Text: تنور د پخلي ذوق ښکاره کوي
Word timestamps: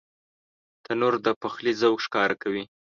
تنور 0.83 1.13
د 1.25 1.27
پخلي 1.41 1.73
ذوق 1.81 1.97
ښکاره 2.05 2.35
کوي 2.43 2.63